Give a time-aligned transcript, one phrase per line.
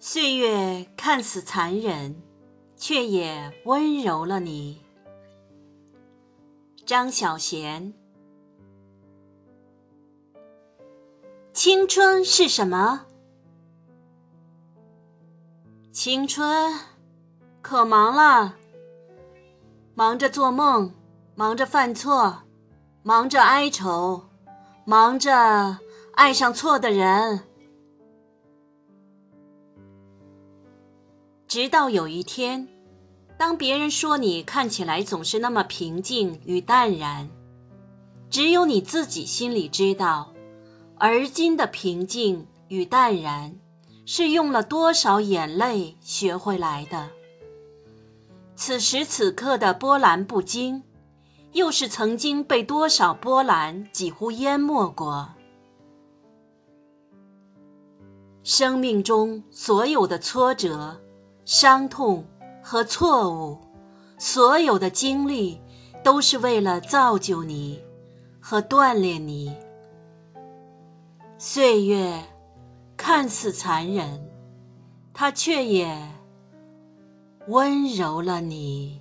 [0.00, 2.22] 岁月看似残忍，
[2.76, 4.84] 却也温柔了你。
[6.86, 7.92] 张小娴，
[11.52, 13.06] 青春是什么？
[15.90, 16.78] 青春
[17.60, 18.54] 可忙了，
[19.94, 20.94] 忙着做梦，
[21.34, 22.42] 忙着犯错，
[23.02, 24.28] 忙着哀愁，
[24.84, 25.80] 忙着
[26.14, 27.47] 爱上错的人。
[31.48, 32.68] 直到有一天，
[33.38, 37.26] 当别人说你看起来总是那么平静与淡然，
[38.28, 40.30] 只有你自己心里知道，
[40.98, 43.58] 而今的平静与淡然，
[44.04, 47.08] 是用了多少眼泪学会来的。
[48.54, 50.82] 此时此刻的波澜不惊，
[51.52, 55.30] 又是曾经被多少波澜几乎淹没过。
[58.42, 61.00] 生命中所有的挫折。
[61.48, 62.26] 伤痛
[62.62, 63.56] 和错误，
[64.18, 65.58] 所有的经历，
[66.04, 67.82] 都是为了造就你
[68.38, 69.56] 和锻炼你。
[71.38, 72.22] 岁月
[72.98, 74.28] 看似残忍，
[75.14, 75.96] 它却也
[77.46, 79.00] 温柔了你。